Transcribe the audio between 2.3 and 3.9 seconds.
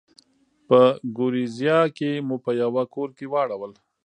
په یوه کور کې واړول.